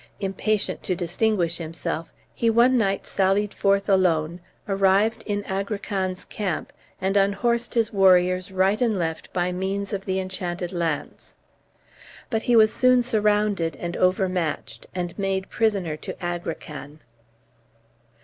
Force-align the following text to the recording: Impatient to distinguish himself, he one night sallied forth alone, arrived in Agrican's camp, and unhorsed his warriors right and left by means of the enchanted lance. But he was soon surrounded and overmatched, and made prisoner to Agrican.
Impatient 0.19 0.81
to 0.81 0.95
distinguish 0.95 1.59
himself, 1.59 2.11
he 2.33 2.49
one 2.49 2.75
night 2.75 3.05
sallied 3.05 3.53
forth 3.53 3.87
alone, 3.87 4.39
arrived 4.67 5.21
in 5.27 5.43
Agrican's 5.43 6.25
camp, 6.25 6.73
and 6.99 7.15
unhorsed 7.15 7.75
his 7.75 7.93
warriors 7.93 8.51
right 8.51 8.81
and 8.81 8.97
left 8.97 9.31
by 9.31 9.51
means 9.51 9.93
of 9.93 10.05
the 10.05 10.19
enchanted 10.19 10.73
lance. 10.73 11.35
But 12.31 12.41
he 12.41 12.55
was 12.55 12.73
soon 12.73 13.03
surrounded 13.03 13.75
and 13.75 13.95
overmatched, 13.95 14.87
and 14.95 15.13
made 15.19 15.51
prisoner 15.51 15.95
to 15.97 16.13
Agrican. 16.13 17.01